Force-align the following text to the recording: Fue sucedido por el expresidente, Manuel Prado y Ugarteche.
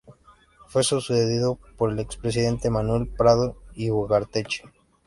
Fue 0.65 0.83
sucedido 0.83 1.59
por 1.77 1.91
el 1.91 1.99
expresidente, 1.99 2.71
Manuel 2.71 3.07
Prado 3.07 3.57
y 3.75 3.91
Ugarteche. 3.91 4.63